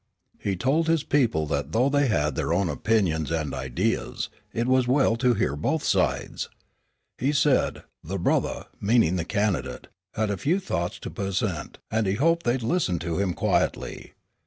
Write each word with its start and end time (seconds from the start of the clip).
He 0.39 0.55
told 0.55 0.87
his 0.87 1.03
people 1.03 1.45
that 1.45 1.73
though 1.73 1.87
they 1.87 2.07
had 2.07 2.33
their 2.33 2.51
own 2.51 2.69
opinions 2.69 3.29
and 3.29 3.53
ideas, 3.53 4.29
it 4.51 4.67
was 4.67 4.87
well 4.87 5.15
to 5.17 5.35
hear 5.35 5.55
both 5.55 5.83
sides. 5.83 6.49
He 7.19 7.31
said, 7.31 7.83
"The 8.03 8.17
brothah," 8.17 8.65
meaning 8.81 9.15
the 9.17 9.25
candidate, 9.25 9.89
"had 10.15 10.31
a 10.31 10.37
few 10.37 10.59
thoughts 10.59 10.97
to 11.01 11.11
pussent," 11.11 11.77
and 11.91 12.07
he 12.07 12.13
hoped 12.15 12.47
they'd 12.47 12.63
listen 12.63 12.97
to 12.97 13.19
him 13.19 13.35
quietly. 13.35 14.13